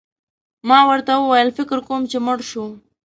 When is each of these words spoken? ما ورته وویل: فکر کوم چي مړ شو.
ما 0.69 0.79
ورته 0.89 1.13
وویل: 1.17 1.49
فکر 1.57 1.77
کوم 1.87 2.01
چي 2.11 2.17
مړ 2.25 2.37
شو. 2.49 2.65